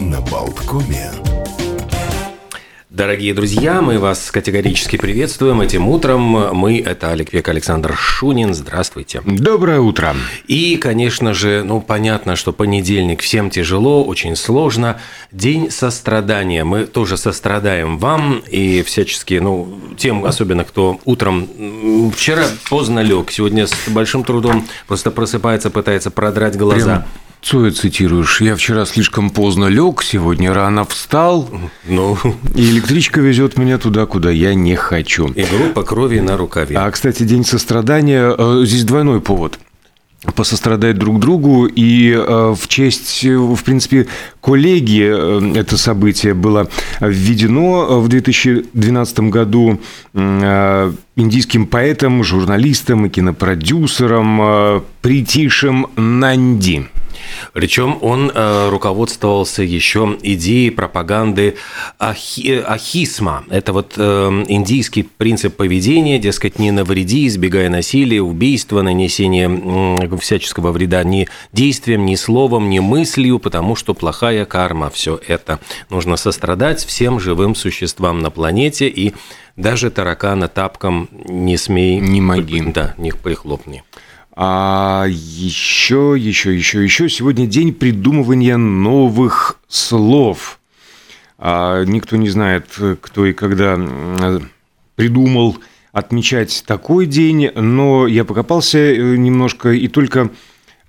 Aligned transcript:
на 0.00 0.20
Болткоме. 0.20 1.10
Дорогие 2.90 3.34
друзья, 3.34 3.82
мы 3.82 3.98
вас 3.98 4.30
категорически 4.30 4.96
приветствуем 4.96 5.60
этим 5.60 5.88
утром. 5.88 6.20
Мы– 6.56 6.78
это 6.86 7.10
Олег 7.10 7.32
Век, 7.32 7.48
Александр 7.48 7.96
Шунин. 7.96 8.54
Здравствуйте. 8.54 9.20
Доброе 9.26 9.80
утро. 9.80 10.14
И, 10.46 10.76
конечно 10.76 11.34
же, 11.34 11.64
ну, 11.64 11.80
понятно, 11.80 12.36
что 12.36 12.52
понедельник 12.52 13.20
всем 13.20 13.50
тяжело, 13.50 14.04
очень 14.04 14.36
сложно. 14.36 15.00
День 15.32 15.72
сострадания. 15.72 16.62
Мы 16.62 16.84
тоже 16.84 17.16
сострадаем 17.16 17.98
вам 17.98 18.44
и 18.48 18.84
всячески, 18.84 19.34
ну, 19.34 19.76
тем, 19.98 20.24
особенно 20.24 20.62
кто 20.62 21.00
утром 21.04 21.48
вчера 22.14 22.44
поздно 22.70 23.00
лег, 23.00 23.32
сегодня 23.32 23.66
с 23.66 23.74
большим 23.88 24.22
трудом 24.22 24.68
просто 24.86 25.10
просыпается, 25.10 25.68
пытается 25.70 26.12
продрать 26.12 26.56
глаза. 26.56 26.98
Прям 26.98 27.04
Цоя 27.44 27.70
цитируешь. 27.72 28.40
Я 28.40 28.56
вчера 28.56 28.86
слишком 28.86 29.28
поздно 29.30 29.66
лег, 29.66 30.02
сегодня 30.02 30.54
рано 30.54 30.84
встал. 30.86 31.48
Ну, 31.86 32.16
И 32.54 32.70
электричка 32.70 33.20
везет 33.20 33.58
меня 33.58 33.76
туда, 33.78 34.06
куда 34.06 34.30
я 34.30 34.54
не 34.54 34.74
хочу. 34.76 35.28
и 35.28 35.44
группа 35.44 35.82
крови 35.82 36.20
на 36.20 36.36
рукаве. 36.38 36.74
А, 36.78 36.90
кстати, 36.90 37.22
День 37.24 37.44
сострадания. 37.44 38.34
э, 38.36 38.62
Здесь 38.64 38.84
двойной 38.84 39.20
повод 39.20 39.58
посострадать 40.34 40.96
друг 40.96 41.20
другу 41.20 41.66
и 41.66 42.10
э, 42.12 42.54
в 42.58 42.66
честь, 42.66 43.22
э, 43.26 43.36
в 43.36 43.62
принципе, 43.62 44.06
коллеги 44.40 45.54
это 45.58 45.76
событие 45.76 46.32
было 46.32 46.66
введено 46.98 48.00
в 48.00 48.08
2012 48.08 49.20
году 49.28 49.80
э, 50.14 50.92
индийским 51.16 51.66
поэтом, 51.66 52.24
журналистом 52.24 53.04
и 53.04 53.10
кинопродюсером 53.10 54.40
э, 54.40 54.80
Притишем 55.02 55.88
Нанди. 55.96 56.88
Причем 57.52 57.98
он 58.00 58.30
э, 58.34 58.68
руководствовался 58.70 59.62
еще 59.62 60.16
идеей 60.22 60.70
пропаганды 60.70 61.56
ахи- 61.98 62.62
ахисма. 62.62 63.44
Это 63.50 63.72
вот 63.72 63.94
э, 63.96 64.44
индийский 64.48 65.02
принцип 65.02 65.56
поведения, 65.56 66.18
дескать, 66.18 66.58
не 66.58 66.70
навреди, 66.70 67.26
избегая 67.26 67.68
насилия, 67.68 68.22
убийства, 68.22 68.82
нанесения 68.82 69.46
м, 69.46 70.18
всяческого 70.18 70.72
вреда 70.72 71.04
ни 71.04 71.28
действием, 71.52 72.06
ни 72.06 72.14
словом, 72.14 72.70
ни 72.70 72.78
мыслью, 72.78 73.38
потому 73.38 73.76
что 73.76 73.94
плохая 73.94 74.44
карма, 74.44 74.90
все 74.90 75.20
это. 75.26 75.58
Нужно 75.90 76.16
сострадать 76.16 76.84
всем 76.84 77.20
живым 77.20 77.54
существам 77.54 78.20
на 78.20 78.30
планете 78.30 78.88
и 78.88 79.14
даже 79.56 79.90
таракана 79.90 80.48
тапком 80.48 81.08
не 81.28 81.56
смей... 81.56 82.00
Не 82.00 82.20
моги. 82.20 82.60
Да, 82.66 82.94
не 82.98 83.12
прихлопни. 83.12 83.84
А 84.36 85.06
еще, 85.08 86.16
еще, 86.18 86.56
еще, 86.56 86.82
еще 86.82 87.08
сегодня 87.08 87.46
день 87.46 87.72
придумывания 87.72 88.56
новых 88.56 89.60
слов. 89.68 90.58
А, 91.38 91.84
никто 91.84 92.16
не 92.16 92.28
знает, 92.28 92.66
кто 93.00 93.26
и 93.26 93.32
когда 93.32 93.78
придумал 94.96 95.58
отмечать 95.92 96.64
такой 96.66 97.06
день, 97.06 97.50
но 97.54 98.08
я 98.08 98.24
покопался 98.24 98.78
э, 98.78 99.16
немножко 99.16 99.70
и 99.70 99.86
только 99.86 100.30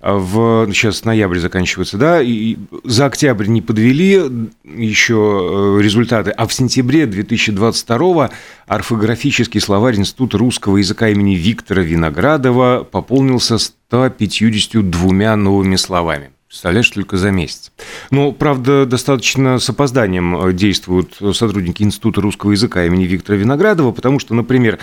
в 0.00 0.70
сейчас 0.72 1.04
ноябрь 1.04 1.38
заканчивается, 1.38 1.96
да, 1.96 2.20
и 2.20 2.56
за 2.84 3.06
октябрь 3.06 3.46
не 3.46 3.62
подвели 3.62 4.20
еще 4.64 5.78
э, 5.78 5.82
результаты, 5.82 6.30
а 6.30 6.46
в 6.46 6.52
сентябре 6.52 7.06
2022 7.06 8.30
орфографический 8.66 9.60
словарь 9.60 9.96
Института 9.96 10.38
русского 10.38 10.76
языка 10.76 11.08
имени 11.08 11.34
Виктора 11.34 11.82
Виноградова 11.82 12.86
пополнился 12.90 13.56
152 13.58 15.36
новыми 15.36 15.76
словами. 15.76 16.30
Представляешь, 16.46 16.90
только 16.90 17.16
за 17.16 17.32
месяц. 17.32 17.72
Но, 18.10 18.30
правда, 18.32 18.86
достаточно 18.86 19.58
с 19.58 19.68
опозданием 19.68 20.36
э, 20.36 20.52
действуют 20.52 21.16
сотрудники 21.32 21.82
Института 21.82 22.20
русского 22.20 22.52
языка 22.52 22.84
имени 22.84 23.04
Виктора 23.04 23.38
Виноградова, 23.38 23.92
потому 23.92 24.18
что, 24.18 24.34
например, 24.34 24.78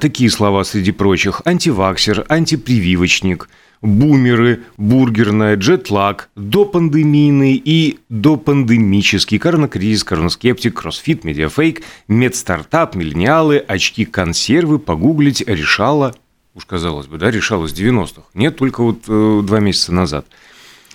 такие 0.00 0.30
слова 0.30 0.64
среди 0.64 0.90
прочих– 0.90 1.42
антиваксер, 1.44 2.24
антипрививочник, 2.28 3.48
бумеры, 3.82 4.64
бургерная, 4.76 5.56
джетлаг, 5.56 6.30
допандемийный 6.34 7.60
и 7.62 7.98
допандемический, 8.08 9.38
коронакризис, 9.38 10.04
коронаскептик, 10.04 10.80
кроссфит, 10.80 11.24
медиафейк, 11.24 11.82
медстартап, 12.08 12.94
миллениалы, 12.94 13.58
очки, 13.58 14.04
консервы, 14.04 14.78
погуглить, 14.78 15.42
решала, 15.46 16.14
уж 16.54 16.64
казалось 16.64 17.06
бы, 17.06 17.18
да, 17.18 17.30
решала 17.30 17.66
с 17.66 17.72
90-х. 17.72 18.22
Нет, 18.34 18.56
только 18.56 18.82
вот 18.82 19.04
э, 19.08 19.40
два 19.44 19.60
месяца 19.60 19.92
назад. 19.92 20.26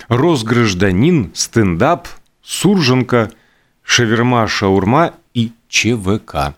Росгражданин, 0.08 1.30
стендап, 1.34 2.08
сурженка, 2.42 3.30
шаверма, 3.82 4.46
шаурма 4.46 5.14
и 5.32 5.52
ЧВК. 5.68 6.54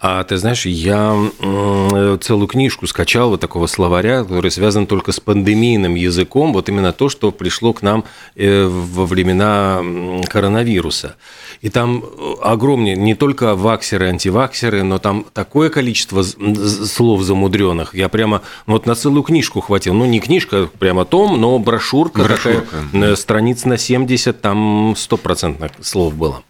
А 0.00 0.24
ты 0.24 0.36
знаешь, 0.36 0.66
я 0.66 1.14
м, 1.40 2.20
целую 2.20 2.46
книжку 2.46 2.86
скачал 2.86 3.30
вот 3.30 3.40
такого 3.40 3.66
словаря, 3.66 4.22
который 4.24 4.50
связан 4.50 4.86
только 4.86 5.12
с 5.12 5.20
пандемийным 5.20 5.94
языком, 5.94 6.52
вот 6.52 6.68
именно 6.68 6.92
то, 6.92 7.08
что 7.08 7.32
пришло 7.32 7.72
к 7.72 7.82
нам 7.82 8.04
э, 8.34 8.66
во 8.66 9.06
времена 9.06 9.82
коронавируса. 10.28 11.16
И 11.60 11.68
там 11.68 12.04
огромнее, 12.42 12.96
не 12.96 13.14
только 13.14 13.54
ваксеры, 13.54 14.08
антиваксеры, 14.08 14.82
но 14.82 14.98
там 14.98 15.26
такое 15.32 15.70
количество 15.70 16.22
слов 16.22 17.22
замудренных. 17.22 17.94
Я 17.94 18.08
прямо 18.08 18.42
ну, 18.66 18.74
вот 18.74 18.86
на 18.86 18.94
целую 18.94 19.22
книжку 19.22 19.60
хватил. 19.60 19.94
Ну, 19.94 20.04
не 20.04 20.20
книжка, 20.20 20.68
прямо 20.78 21.04
том, 21.04 21.40
но 21.40 21.58
брошюрка, 21.58 22.22
Брошюрка. 22.22 22.62
такая, 22.92 23.12
э, 23.12 23.16
страниц 23.16 23.64
на 23.64 23.78
70, 23.78 24.40
там 24.40 24.94
стопроцентных 24.96 25.72
слов 25.80 26.14
было. 26.14 26.42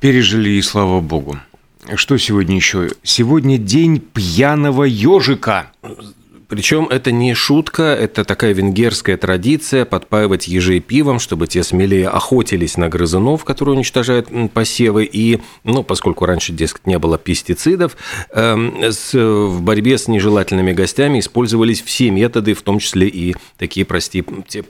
Пережили, 0.00 0.50
и 0.50 0.62
слава 0.62 1.00
богу. 1.00 1.38
Что 1.96 2.16
сегодня 2.16 2.56
еще? 2.56 2.90
Сегодня 3.02 3.58
день 3.58 3.98
пьяного 3.98 4.84
ежика. 4.84 5.72
Причем 6.46 6.86
это 6.90 7.12
не 7.12 7.32
шутка, 7.32 7.82
это 7.94 8.24
такая 8.24 8.52
венгерская 8.52 9.16
традиция 9.16 9.86
подпаивать 9.86 10.48
ежей 10.48 10.80
пивом, 10.80 11.18
чтобы 11.18 11.46
те 11.46 11.62
смелее 11.64 12.08
охотились 12.08 12.76
на 12.76 12.90
грызунов, 12.90 13.44
которые 13.44 13.74
уничтожают 13.74 14.28
посевы. 14.52 15.08
И, 15.10 15.40
ну, 15.64 15.82
поскольку 15.82 16.26
раньше, 16.26 16.52
дескать, 16.52 16.86
не 16.86 16.98
было 16.98 17.16
пестицидов, 17.16 17.96
эм, 18.34 18.76
с- 18.82 19.14
в 19.14 19.62
борьбе 19.62 19.96
с 19.96 20.08
нежелательными 20.08 20.72
гостями 20.72 21.20
использовались 21.20 21.80
все 21.80 22.10
методы, 22.10 22.52
в 22.52 22.60
том 22.60 22.80
числе 22.80 23.08
и 23.08 23.34
такие, 23.56 23.86
прости, 23.86 24.22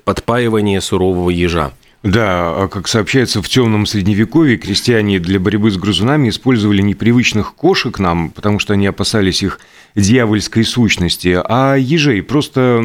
подпаивания 0.05 0.81
сурового 0.81 1.31
ежа. 1.31 1.73
Да, 2.03 2.65
а 2.65 2.69
как 2.69 2.89
сообщается, 2.89 3.41
в 3.43 3.49
темном 3.49 3.87
средневековье 3.87 4.57
крестьяне 4.57 5.21
для 5.21 5.39
борьбы 5.39 5.71
с 5.71 5.77
грызунами 5.77 6.31
использовали 6.31 6.83
непривычных 6.83 7.55
кошек 7.55 7.99
нам, 8.01 8.31
потому 8.31 8.59
что 8.59 8.73
они 8.73 8.87
опасались 8.87 9.43
их 9.43 9.61
дьявольской 9.95 10.65
сущности, 10.65 11.41
а 11.45 11.77
ежей 11.77 12.23
просто 12.23 12.83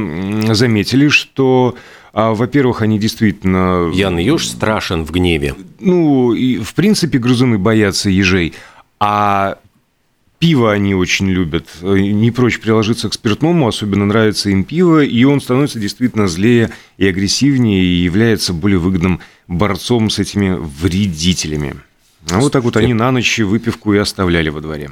заметили, 0.51 1.07
что, 1.07 1.75
а, 2.13 2.35
во-первых, 2.35 2.83
они 2.83 2.99
действительно... 2.99 3.89
Ян 3.91 4.17
еж 4.17 4.47
страшен 4.47 5.03
в 5.03 5.11
гневе. 5.11 5.55
Ну, 5.79 6.33
и 6.33 6.59
в 6.59 6.75
принципе 6.75 7.17
грызуны 7.17 7.57
боятся 7.57 8.11
ежей, 8.11 8.53
а 8.99 9.57
пиво 10.39 10.71
они 10.71 10.93
очень 10.93 11.29
любят. 11.29 11.67
Не 11.81 12.31
прочь 12.31 12.59
приложиться 12.59 13.09
к 13.09 13.13
спиртному, 13.13 13.67
особенно 13.67 14.05
нравится 14.05 14.49
им 14.49 14.63
пиво, 14.63 15.03
и 15.03 15.23
он 15.23 15.41
становится 15.41 15.79
действительно 15.79 16.27
злее 16.27 16.71
и 16.97 17.07
агрессивнее, 17.07 17.83
и 17.83 18.03
является 18.03 18.53
более 18.53 18.79
выгодным 18.79 19.19
борцом 19.47 20.09
с 20.09 20.19
этими 20.19 20.55
вредителями. 20.57 21.75
А 22.31 22.39
вот 22.39 22.51
так 22.51 22.63
вот 22.63 22.75
они 22.77 22.93
на 22.93 23.11
ночь 23.11 23.39
выпивку 23.39 23.93
и 23.93 23.97
оставляли 23.97 24.49
во 24.49 24.59
дворе. 24.61 24.91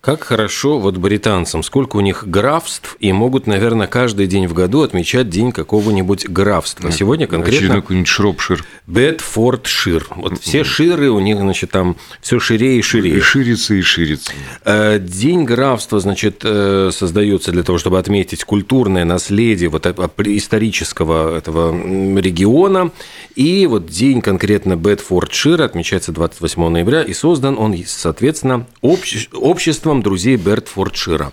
Как 0.00 0.24
хорошо 0.24 0.78
вот 0.78 0.96
британцам, 0.98 1.62
сколько 1.62 1.96
у 1.96 2.00
них 2.00 2.24
графств, 2.26 2.96
и 3.00 3.12
могут, 3.12 3.46
наверное, 3.46 3.86
каждый 3.86 4.26
день 4.26 4.46
в 4.46 4.52
году 4.52 4.82
отмечать 4.82 5.28
день 5.28 5.52
какого-нибудь 5.52 6.28
графства. 6.28 6.92
Сегодня 6.92 7.24
Очередной 7.24 7.44
конкретно 7.50 7.74
какой-нибудь 7.76 8.08
Шропшир. 8.08 8.64
Бетфордшир. 8.86 10.06
Вот 10.16 10.40
все 10.40 10.64
ширы 10.64 11.10
у 11.10 11.20
них, 11.20 11.38
значит, 11.38 11.70
там 11.70 11.96
все 12.20 12.38
ширее 12.38 12.76
и 12.76 12.78
И 12.78 12.82
ширее. 12.82 13.20
ширится, 13.20 13.74
и 13.74 13.80
ширится. 13.80 14.32
Э, 14.64 14.98
День 14.98 15.44
графства, 15.44 16.00
значит, 16.00 16.40
э, 16.44 16.90
создается 16.92 17.52
для 17.52 17.62
того, 17.62 17.78
чтобы 17.78 17.98
отметить 17.98 18.44
культурное 18.44 19.04
наследие 19.04 19.70
вот 19.70 19.86
исторического 19.86 21.36
этого 21.36 21.72
региона. 22.18 22.90
И 23.34 23.66
вот 23.66 23.86
день 23.86 24.20
конкретно 24.20 24.76
Бетфордшира 24.76 25.64
отмечается 25.64 26.12
28 26.12 26.73
ноября, 26.74 27.02
и 27.02 27.12
создан 27.12 27.58
он, 27.58 27.74
соответственно, 27.86 28.66
общ- 28.82 29.28
обществом 29.32 30.02
друзей 30.02 30.36
Бертфордшира. 30.36 31.32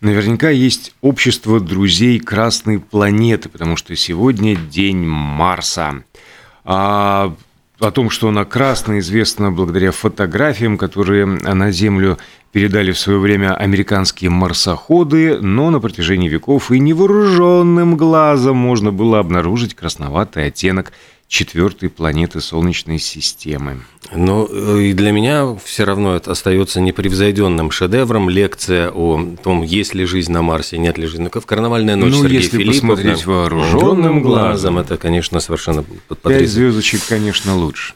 Наверняка 0.00 0.50
есть 0.50 0.94
общество 1.00 1.60
друзей 1.60 2.18
Красной 2.18 2.80
планеты, 2.80 3.48
потому 3.48 3.76
что 3.76 3.94
сегодня 3.96 4.56
день 4.56 5.06
Марса. 5.06 6.02
А 6.64 7.34
о 7.78 7.90
том, 7.90 8.10
что 8.10 8.28
она 8.28 8.44
красная, 8.44 9.00
известно 9.00 9.50
благодаря 9.50 9.90
фотографиям, 9.92 10.78
которые 10.78 11.26
на 11.26 11.70
Землю 11.72 12.18
передали 12.52 12.92
в 12.92 12.98
свое 12.98 13.18
время 13.18 13.54
американские 13.54 14.30
марсоходы, 14.30 15.38
но 15.40 15.70
на 15.70 15.80
протяжении 15.80 16.28
веков 16.28 16.70
и 16.70 16.78
невооруженным 16.78 17.96
глазом 17.96 18.56
можно 18.56 18.92
было 18.92 19.18
обнаружить 19.18 19.74
красноватый 19.74 20.46
оттенок 20.46 20.92
четвертой 21.32 21.88
планеты 21.88 22.42
Солнечной 22.42 22.98
системы. 22.98 23.80
Ну, 24.14 24.44
и 24.78 24.92
для 24.92 25.12
меня 25.12 25.56
все 25.64 25.84
равно 25.84 26.14
это 26.14 26.32
остается 26.32 26.78
непревзойденным 26.82 27.70
шедевром. 27.70 28.28
Лекция 28.28 28.90
о 28.90 29.34
том, 29.42 29.62
есть 29.62 29.94
ли 29.94 30.04
жизнь 30.04 30.30
на 30.30 30.42
Марсе, 30.42 30.76
нет 30.76 30.98
ли 30.98 31.06
жизни. 31.06 31.30
В 31.32 31.46
карнавальная 31.46 31.96
ночь 31.96 32.12
ну, 32.12 32.22
Сергея 32.22 32.40
если 32.42 32.58
Филиппова. 32.58 32.90
посмотреть 32.90 33.24
вооруженным 33.24 34.20
глазом, 34.20 34.78
это, 34.78 34.98
конечно, 34.98 35.40
совершенно 35.40 35.82
Пять 35.82 36.02
потрясающе. 36.06 36.46
звездочек, 36.48 37.00
конечно, 37.08 37.56
лучше. 37.56 37.94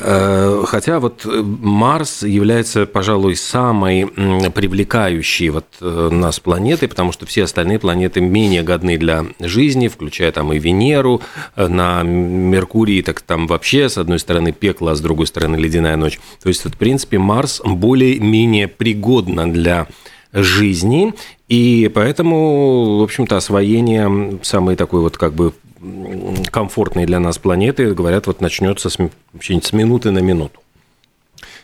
Э, 0.00 0.64
Хотя 0.66 1.00
вот 1.00 1.24
э, 1.24 1.42
Марс 1.42 2.22
является, 2.22 2.86
пожалуй, 2.86 3.36
самой 3.36 4.06
привлекающей 4.06 5.50
вот 5.50 5.66
э, 5.80 6.08
нас 6.10 6.40
планетой, 6.40 6.88
потому 6.88 7.12
что 7.12 7.26
все 7.26 7.44
остальные 7.44 7.78
планеты 7.78 8.20
менее 8.20 8.62
годны 8.62 8.98
для 8.98 9.26
жизни, 9.40 9.88
включая 9.88 10.32
там 10.32 10.52
и 10.52 10.58
Венеру, 10.58 11.20
на 11.56 12.02
Меркурии, 12.02 13.02
так 13.02 13.20
там 13.20 13.46
вообще 13.46 13.88
с 13.88 13.98
одной 13.98 14.18
стороны 14.18 14.52
пекло, 14.52 14.92
а 14.92 14.94
с 14.94 15.00
другой 15.00 15.26
стороны 15.26 15.56
ледяная 15.56 15.96
ночь. 15.96 16.20
То 16.42 16.48
есть, 16.48 16.64
вот, 16.64 16.74
в 16.74 16.78
принципе, 16.78 17.18
Марс 17.18 17.60
более-менее 17.64 18.68
пригодна 18.68 19.50
для 19.50 19.86
жизни, 20.32 21.14
и 21.48 21.90
поэтому, 21.92 22.98
в 22.98 23.02
общем-то, 23.02 23.36
освоение 23.36 24.38
самой 24.42 24.76
такой 24.76 25.00
вот 25.00 25.16
как 25.16 25.34
бы 25.34 25.52
комфортной 26.50 27.06
для 27.06 27.20
нас 27.20 27.38
планеты, 27.38 27.94
говорят, 27.94 28.26
вот 28.26 28.40
начнется 28.40 28.90
с, 28.90 28.98
с 29.40 29.72
минуты 29.72 30.10
на 30.10 30.18
минуту. 30.18 30.60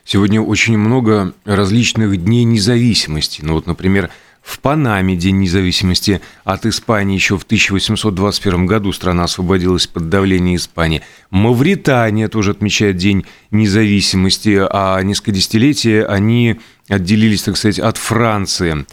Сегодня 0.04 0.40
очень 0.40 0.78
много 0.78 1.32
различных 1.44 2.16
дней 2.16 2.44
независимости. 2.44 3.40
Ну 3.42 3.54
вот, 3.54 3.66
например, 3.66 4.10
в 4.46 4.60
Панаме 4.60 5.16
День 5.16 5.40
независимости 5.40 6.20
от 6.44 6.66
Испании 6.66 7.16
еще 7.16 7.36
в 7.36 7.42
1821 7.42 8.66
году 8.66 8.92
страна 8.92 9.24
освободилась 9.24 9.88
под 9.88 10.08
давлением 10.08 10.56
Испании. 10.56 11.02
Мавритания 11.30 12.28
тоже 12.28 12.52
отмечает 12.52 12.96
День 12.96 13.26
независимости, 13.50 14.64
а 14.70 15.02
несколько 15.02 15.32
десятилетий 15.32 15.98
они 15.98 16.60
отделились, 16.88 17.42
так 17.42 17.56
сказать, 17.56 17.80
от 17.80 17.96
Франции. 17.96 18.86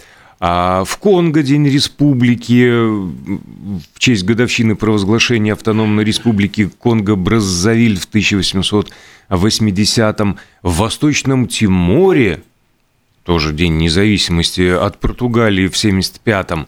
А 0.45 0.83
в 0.83 0.97
Конго 0.97 1.41
День 1.41 1.69
Республики 1.69 2.69
в 2.69 3.97
честь 3.97 4.25
годовщины 4.25 4.75
провозглашения 4.75 5.53
автономной 5.53 6.03
республики 6.03 6.69
Конго-Браззавиль 6.83 7.97
в 7.97 8.09
1880-м. 8.13 10.37
В 10.61 10.77
Восточном 10.79 11.47
Тиморе 11.47 12.43
тоже 13.23 13.53
День 13.53 13.77
независимости 13.77 14.67
от 14.67 14.99
Португалии 14.99 15.69
в 15.69 15.81
75-м. 15.81 16.67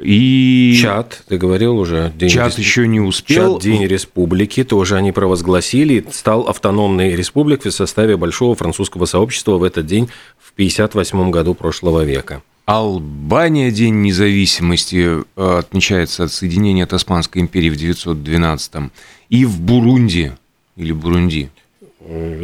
И 0.00 0.78
Чад, 0.78 1.22
ты 1.28 1.38
говорил 1.38 1.78
уже. 1.78 2.12
День 2.14 2.28
Чад 2.28 2.48
рес- 2.48 2.58
еще 2.58 2.86
не 2.86 3.00
успел. 3.00 3.54
Чад 3.54 3.62
День 3.62 3.86
республики 3.86 4.64
тоже 4.64 4.96
они 4.96 5.12
провозгласили, 5.12 6.04
стал 6.12 6.42
автономной 6.42 7.16
республикой 7.16 7.70
в 7.70 7.74
составе 7.74 8.18
большого 8.18 8.54
французского 8.54 9.06
сообщества 9.06 9.56
в 9.56 9.62
этот 9.62 9.86
день 9.86 10.10
в 10.38 10.52
58 10.52 11.30
году 11.30 11.54
прошлого 11.54 12.04
века. 12.04 12.42
Албания 12.68 13.70
День 13.70 14.02
независимости 14.02 15.22
э, 15.36 15.58
отмечается 15.58 16.24
от 16.24 16.32
соединения 16.32 16.84
от 16.84 16.92
Османской 16.92 17.40
империи 17.40 17.70
в 17.70 17.76
912-м. 17.76 18.92
И 19.30 19.46
в 19.46 19.58
Бурунди, 19.58 20.32
или 20.76 20.92
Бурунди, 20.92 21.48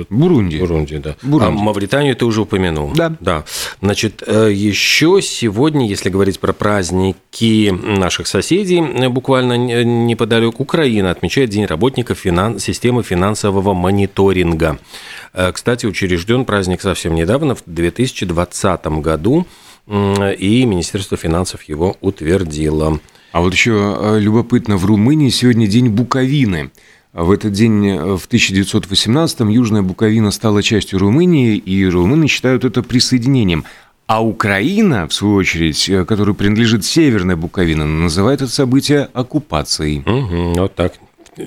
Бурунди. 0.09 0.56
Бурунди, 0.59 0.97
да. 0.97 1.17
Бурунди. 1.23 1.47
А 1.47 1.50
Мавританию 1.50 2.17
ты 2.17 2.25
уже 2.25 2.41
упомянул. 2.41 2.93
Да. 2.94 3.15
Да. 3.21 3.44
Значит, 3.82 4.23
э, 4.26 4.50
еще 4.50 5.21
сегодня, 5.21 5.87
если 5.87 6.09
говорить 6.09 6.41
про 6.41 6.55
праздники 6.55 7.69
наших 7.70 8.27
соседей, 8.27 8.81
э, 8.81 9.09
буквально 9.11 9.59
не- 9.59 9.85
неподалеку 9.85 10.62
Украина 10.62 11.11
отмечает 11.11 11.50
День 11.50 11.67
работников 11.67 12.19
финан- 12.19 12.59
системы 12.59 13.03
финансового 13.03 13.75
мониторинга. 13.75 14.79
Э, 15.35 15.53
Кстати, 15.53 15.85
учрежден 15.85 16.47
праздник 16.47 16.81
совсем 16.81 17.15
недавно, 17.15 17.55
в 17.55 17.62
2020 17.67 19.00
году, 19.03 19.47
и 19.87 20.65
Министерство 20.65 21.17
финансов 21.17 21.63
его 21.65 21.97
утвердило. 22.01 23.01
А 23.33 23.41
вот 23.41 23.53
еще 23.53 23.97
э, 23.99 24.21
любопытно, 24.21 24.77
в 24.77 24.87
Румынии 24.87 25.29
сегодня 25.29 25.67
день 25.67 25.89
Буковины. 25.89 26.71
В 27.13 27.33
этот 27.33 27.53
день 27.53 27.87
э, 27.89 28.17
в 28.17 28.29
1918-м 28.29 29.49
Южная 29.49 29.83
Буковина 29.83 30.31
стала 30.31 30.63
частью 30.63 31.01
Румынии, 31.01 31.57
и 31.57 31.85
румыны 31.87 32.29
считают 32.29 32.65
это 32.65 32.83
присоединением. 32.83 33.65
А 34.07 34.23
Украина, 34.23 35.09
в 35.09 35.15
свою 35.15 35.35
очередь, 35.35 35.89
э, 35.89 36.05
которой 36.05 36.35
принадлежит 36.35 36.85
Северная 36.85 37.37
Буковина, 37.37 37.85
называет 37.85 38.41
это 38.43 38.53
событие 38.53 39.09
оккупацией. 39.13 40.05
Мгм, 40.07 40.55
вот 40.55 40.75
так. 40.75 40.95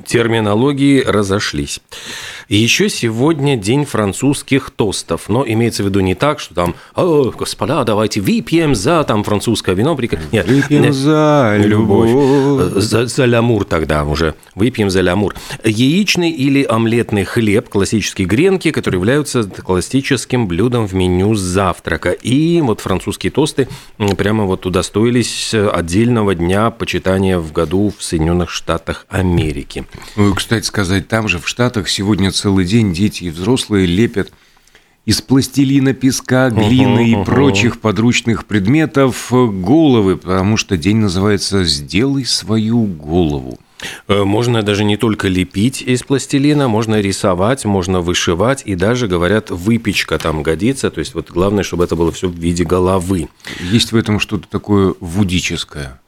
Терминологии 0.06 1.02
разошлись. 1.02 1.80
Еще 2.50 2.90
сегодня 2.90 3.58
день 3.58 3.86
французских 3.86 4.70
тостов, 4.72 5.28
но 5.28 5.46
имеется 5.48 5.84
в 5.84 5.88
виду 5.88 6.00
не 6.00 6.16
так, 6.16 6.40
что 6.40 6.54
там, 6.56 6.76
«О, 6.96 7.32
господа, 7.32 7.84
давайте 7.84 8.22
выпьем 8.22 8.74
за 8.76 9.04
там 9.04 9.24
французское 9.24 9.76
вино. 9.76 9.96
прик-». 9.96 10.18
Нет, 10.32 10.48
Выпьем 10.48 10.84
нет. 10.84 10.94
за 10.94 11.56
любовь. 11.60 12.10
Э, 12.14 12.80
За, 12.80 13.06
за 13.06 13.26
лямур 13.26 13.66
тогда 13.66 14.06
уже. 14.06 14.36
Выпьем 14.56 14.90
за 14.90 15.02
лямур. 15.02 15.36
Яичный 15.64 16.32
или 16.32 16.64
омлетный 16.64 17.24
хлеб, 17.26 17.70
классические 17.70 18.28
гренки, 18.28 18.72
которые 18.72 19.00
являются 19.00 19.44
классическим 19.44 20.48
блюдом 20.48 20.88
в 20.88 20.94
меню 20.94 21.36
завтрака. 21.36 22.12
И 22.12 22.62
вот 22.62 22.80
французские 22.82 23.32
тосты 23.32 23.68
прямо 24.18 24.46
вот 24.46 24.66
удостоились 24.66 25.54
отдельного 25.54 26.34
дня 26.36 26.72
почитания 26.72 27.40
в 27.40 27.52
году 27.52 27.94
в 27.98 28.04
Соединенных 28.04 28.50
Штатах 28.50 29.06
Америки. 29.10 29.77
Ну, 30.16 30.32
и, 30.32 30.36
кстати 30.36 30.66
сказать, 30.66 31.08
там 31.08 31.28
же 31.28 31.40
в 31.40 31.48
Штатах 31.48 31.90
сегодня 31.90 32.32
целый 32.32 32.66
день 32.66 32.94
дети 32.94 33.26
и 33.26 33.30
взрослые 33.30 33.86
лепят 33.86 34.32
из 35.06 35.22
пластилина, 35.22 35.94
песка, 35.94 36.50
глины 36.50 37.12
и 37.12 37.16
Мгм, 37.16 37.26
прочих 37.26 37.80
подручных 37.80 38.46
предметов 38.46 39.32
э, 39.32 39.48
головы, 39.48 40.18
потому 40.18 40.58
что 40.58 40.76
день 40.76 40.98
называется 40.98 41.64
«Сделай 41.64 42.26
свою 42.26 42.84
голову». 42.84 43.58
Э, 44.08 44.24
Можно 44.24 44.64
даже 44.64 44.84
не 44.84 44.98
только 44.98 45.30
лепить 45.30 45.82
из 45.82 46.04
пластилина, 46.04 46.68
можно 46.68 47.00
рисовать, 47.00 47.64
можно 47.64 48.02
вышивать, 48.02 48.64
и 48.66 48.76
даже, 48.76 49.08
говорят, 49.08 49.50
выпечка 49.50 50.18
там 50.18 50.44
годится. 50.44 50.90
То 50.90 51.00
есть 51.00 51.14
вот 51.14 51.32
главное, 51.32 51.64
чтобы 51.64 51.86
это 51.86 51.96
было 51.96 52.12
все 52.12 52.28
в 52.28 52.36
виде 52.36 52.66
головы. 52.66 53.30
Есть 53.62 53.94
в 53.94 53.96
этом 53.96 54.20
что-то 54.20 54.48
такое 54.50 54.94
вудическое. 55.00 56.02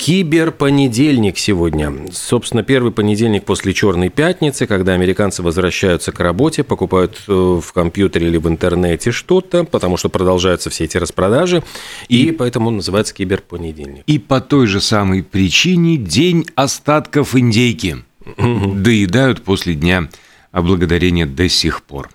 Киберпонедельник 0.00 1.36
сегодня. 1.36 1.92
Собственно, 2.10 2.62
первый 2.62 2.90
понедельник 2.90 3.44
после 3.44 3.74
Черной 3.74 4.08
пятницы, 4.08 4.66
когда 4.66 4.94
американцы 4.94 5.42
возвращаются 5.42 6.10
к 6.10 6.18
работе, 6.20 6.64
покупают 6.64 7.20
э, 7.28 7.32
в 7.32 7.70
компьютере 7.74 8.28
или 8.28 8.38
в 8.38 8.48
интернете 8.48 9.10
что-то, 9.10 9.64
потому 9.64 9.98
что 9.98 10.08
продолжаются 10.08 10.70
все 10.70 10.84
эти 10.84 10.96
распродажи, 10.96 11.62
и 12.08 12.32
поэтому 12.32 12.68
он 12.68 12.76
называется 12.76 13.12
киберпонедельник. 13.12 14.04
И 14.06 14.18
по 14.18 14.40
той 14.40 14.66
же 14.66 14.80
самой 14.80 15.22
причине 15.22 15.98
день 15.98 16.46
остатков 16.54 17.36
индейки. 17.36 17.98
Доедают 18.38 19.42
после 19.42 19.74
дня 19.74 20.08
благодарения 20.52 21.26
до 21.26 21.48
сих 21.48 21.82
пор. 21.82 22.10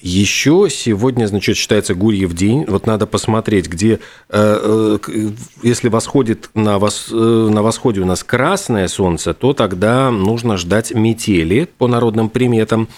Еще 0.00 0.68
сегодня, 0.70 1.26
значит, 1.26 1.56
считается 1.56 1.94
Гурьев 1.94 2.32
день. 2.34 2.64
Вот 2.66 2.86
надо 2.86 3.06
посмотреть, 3.06 3.68
где, 3.68 4.00
э, 4.28 4.98
э, 5.08 5.30
если 5.62 5.88
восходит 5.88 6.50
на, 6.54 6.78
вос, 6.78 7.08
э, 7.12 7.14
на 7.14 7.62
восходе 7.62 8.00
у 8.00 8.04
нас 8.04 8.24
красное 8.24 8.88
солнце, 8.88 9.34
то 9.34 9.52
тогда 9.52 10.10
нужно 10.10 10.56
ждать 10.56 10.92
метели 10.92 11.68
по 11.78 11.86
народным 11.86 12.28
приметам. 12.28 12.88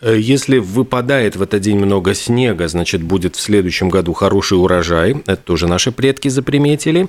Э, 0.00 0.16
Если 0.18 0.58
выпадает 0.58 1.36
в 1.36 1.42
этот 1.42 1.60
день 1.62 1.78
много 1.78 2.14
снега, 2.14 2.68
значит, 2.68 3.02
будет 3.02 3.34
в 3.34 3.40
следующем 3.40 3.88
году 3.88 4.12
хороший 4.12 4.58
урожай. 4.58 5.22
Это 5.26 5.36
тоже 5.36 5.66
наши 5.66 5.90
предки 5.90 6.28
заприметили. 6.28 7.08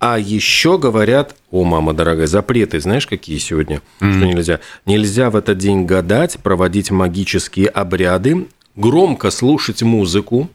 А 0.00 0.18
еще 0.18 0.78
говорят, 0.78 1.36
о, 1.50 1.62
мама 1.62 1.92
дорогая, 1.92 2.26
запреты, 2.26 2.80
знаешь, 2.80 3.06
какие 3.06 3.36
сегодня? 3.36 3.82
Что 3.98 4.06
нельзя? 4.08 4.60
Нельзя 4.86 5.28
в 5.28 5.36
этот 5.36 5.58
день 5.58 5.84
гадать, 5.84 6.38
проводить 6.38 6.90
магические 6.90 7.68
обряды, 7.68 8.48
громко 8.76 9.30
слушать 9.30 9.82
музыку, 9.82 10.48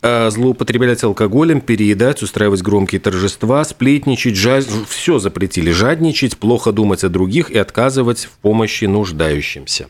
э, 0.00 0.30
злоупотреблять 0.30 1.04
алкоголем, 1.04 1.60
переедать, 1.60 2.22
устраивать 2.22 2.62
громкие 2.62 2.98
торжества, 2.98 3.62
сплетничать, 3.62 4.36
жад... 4.36 4.64
все 4.88 5.18
запретили, 5.18 5.70
жадничать, 5.70 6.38
плохо 6.38 6.72
думать 6.72 7.04
о 7.04 7.10
других 7.10 7.50
и 7.50 7.58
отказывать 7.58 8.24
в 8.24 8.38
помощи 8.38 8.86
нуждающимся. 8.86 9.88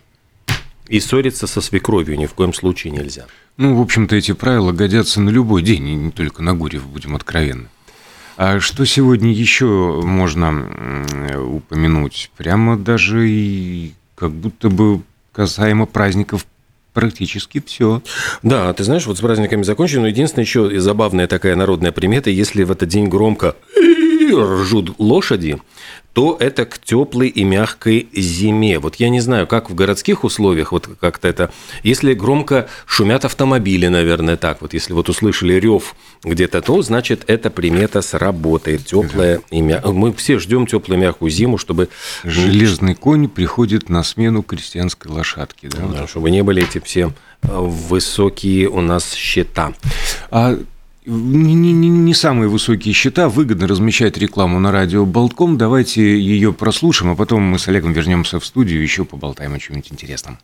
И 0.88 0.98
ссориться 0.98 1.46
со 1.46 1.60
свекровью 1.60 2.18
ни 2.18 2.26
в 2.26 2.34
коем 2.34 2.52
случае 2.52 2.92
нельзя. 2.92 3.26
Ну, 3.58 3.76
в 3.76 3.80
общем-то, 3.80 4.16
эти 4.16 4.32
правила 4.32 4.72
годятся 4.72 5.20
на 5.20 5.30
любой 5.30 5.62
день, 5.62 5.88
и 5.88 5.94
не 5.94 6.10
только 6.10 6.42
на 6.42 6.54
Гурьев, 6.54 6.84
будем 6.88 7.14
откровенны. 7.14 7.68
А 8.36 8.58
что 8.58 8.84
сегодня 8.84 9.32
еще 9.32 10.00
можно 10.02 11.04
упомянуть? 11.38 12.30
Прямо 12.36 12.76
даже 12.76 13.28
и 13.28 13.92
как 14.16 14.32
будто 14.32 14.70
бы 14.70 15.02
касаемо 15.32 15.86
праздников 15.86 16.46
практически 16.92 17.62
все. 17.64 18.02
Да, 18.42 18.72
ты 18.72 18.84
знаешь, 18.84 19.06
вот 19.06 19.18
с 19.18 19.20
праздниками 19.20 19.62
закончили, 19.62 20.00
но 20.00 20.06
единственное 20.08 20.44
еще 20.44 20.72
и 20.72 20.78
забавная 20.78 21.26
такая 21.26 21.56
народная 21.56 21.92
примета, 21.92 22.30
если 22.30 22.64
в 22.64 22.70
этот 22.70 22.88
день 22.88 23.08
громко 23.08 23.56
ржут 24.32 24.94
лошади, 24.98 25.60
то 26.14 26.36
это 26.38 26.64
к 26.64 26.78
теплой 26.78 27.28
и 27.28 27.42
мягкой 27.44 28.08
зиме. 28.14 28.78
Вот 28.78 28.96
я 28.96 29.08
не 29.08 29.20
знаю, 29.20 29.46
как 29.48 29.68
в 29.68 29.74
городских 29.74 30.22
условиях, 30.22 30.70
вот 30.70 30.88
как-то 31.00 31.28
это, 31.28 31.52
если 31.82 32.14
громко 32.14 32.68
шумят 32.86 33.24
автомобили, 33.24 33.88
наверное, 33.88 34.36
так 34.36 34.62
вот, 34.62 34.74
если 34.74 34.92
вот 34.92 35.08
услышали 35.08 35.54
рев 35.54 35.96
где-то, 36.22 36.62
то 36.62 36.80
значит 36.82 37.24
это 37.26 37.50
примета 37.50 38.00
сработает, 38.00 38.86
теплая 38.86 39.40
и 39.50 39.60
мягкая. 39.60 39.92
Мы 39.92 40.12
все 40.14 40.38
ждем 40.38 40.66
теплую 40.66 41.00
мягкую 41.00 41.30
зиму, 41.30 41.58
чтобы... 41.58 41.88
Железный 42.22 42.94
конь 42.94 43.28
приходит 43.28 43.88
на 43.88 44.04
смену 44.04 44.42
крестьянской 44.42 45.10
лошадки. 45.10 45.66
Да, 45.66 45.86
да 45.86 46.06
чтобы 46.06 46.30
не 46.30 46.42
были 46.42 46.62
эти 46.62 46.78
все 46.78 47.12
э, 47.42 47.48
высокие 47.50 48.68
у 48.68 48.80
нас 48.80 49.14
счета. 49.14 49.74
А 50.30 50.56
не, 51.06 51.54
не, 51.72 51.88
не 51.88 52.14
самые 52.14 52.48
высокие 52.48 52.94
счета, 52.94 53.28
выгодно 53.28 53.66
размещать 53.66 54.16
рекламу 54.16 54.58
на 54.58 54.72
радио 54.72 55.04
Болтком. 55.04 55.58
Давайте 55.58 56.18
ее 56.18 56.52
прослушаем, 56.52 57.12
а 57.12 57.16
потом 57.16 57.42
мы 57.42 57.58
с 57.58 57.68
Олегом 57.68 57.92
вернемся 57.92 58.40
в 58.40 58.46
студию 58.46 58.80
и 58.80 58.82
еще 58.82 59.04
поболтаем 59.04 59.54
о 59.54 59.58
чем-нибудь 59.58 59.92
интересном. 59.92 60.38